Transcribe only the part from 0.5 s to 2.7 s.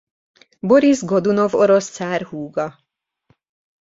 Borisz Godunov orosz cár húga.